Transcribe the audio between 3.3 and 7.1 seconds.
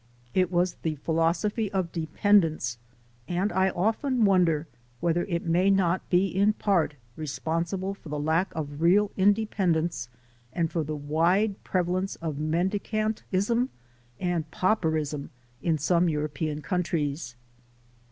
I often won der whether it may not be in part